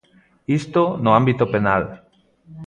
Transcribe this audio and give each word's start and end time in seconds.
Isto 0.59 0.83
no 1.03 1.11
ámbito 1.19 1.43
penal. 1.53 1.83